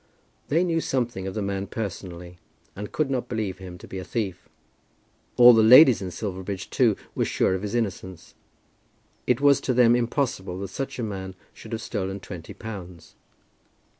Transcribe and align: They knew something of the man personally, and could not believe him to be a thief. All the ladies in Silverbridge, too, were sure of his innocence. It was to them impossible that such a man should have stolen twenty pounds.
They 0.47 0.63
knew 0.63 0.81
something 0.81 1.27
of 1.27 1.35
the 1.35 1.43
man 1.43 1.67
personally, 1.67 2.39
and 2.75 2.91
could 2.91 3.11
not 3.11 3.29
believe 3.29 3.59
him 3.59 3.77
to 3.77 3.87
be 3.87 3.99
a 3.99 4.03
thief. 4.03 4.49
All 5.37 5.53
the 5.53 5.61
ladies 5.61 6.01
in 6.01 6.09
Silverbridge, 6.09 6.71
too, 6.71 6.95
were 7.13 7.23
sure 7.23 7.53
of 7.53 7.61
his 7.61 7.75
innocence. 7.75 8.33
It 9.27 9.41
was 9.41 9.61
to 9.61 9.75
them 9.75 9.95
impossible 9.95 10.57
that 10.61 10.69
such 10.69 10.97
a 10.97 11.03
man 11.03 11.35
should 11.53 11.71
have 11.71 11.81
stolen 11.83 12.19
twenty 12.19 12.55
pounds. 12.55 13.13